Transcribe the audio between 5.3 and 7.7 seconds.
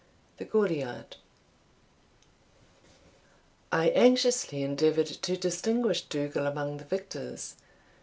distinguish Dougal among the victors.